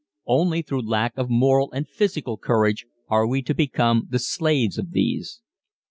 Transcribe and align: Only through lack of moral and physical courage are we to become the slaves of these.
Only 0.25 0.63
through 0.63 0.89
lack 0.89 1.15
of 1.15 1.29
moral 1.29 1.71
and 1.73 1.87
physical 1.87 2.35
courage 2.35 2.87
are 3.07 3.27
we 3.27 3.43
to 3.43 3.53
become 3.53 4.07
the 4.09 4.17
slaves 4.17 4.79
of 4.79 4.93
these. 4.93 5.41